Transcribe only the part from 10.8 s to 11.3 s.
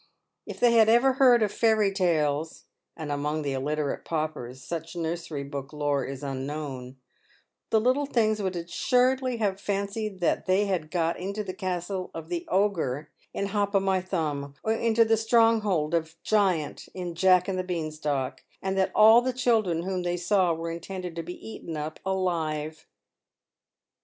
got